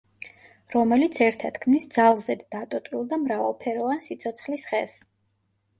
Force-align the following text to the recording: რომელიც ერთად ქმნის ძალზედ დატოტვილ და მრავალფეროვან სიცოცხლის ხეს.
რომელიც 0.75 1.19
ერთად 1.25 1.59
ქმნის 1.65 1.85
ძალზედ 1.97 2.41
დატოტვილ 2.57 3.07
და 3.13 3.21
მრავალფეროვან 3.27 4.05
სიცოცხლის 4.09 4.71
ხეს. 4.73 5.03